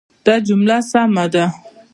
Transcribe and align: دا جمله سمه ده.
دا 0.25 0.35
جمله 0.47 0.77
سمه 0.91 1.25
ده. 1.33 1.45